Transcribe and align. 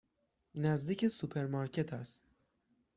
نزدیک 0.55 1.07
سوپرمارکت 1.07 1.93
است. 1.93 2.25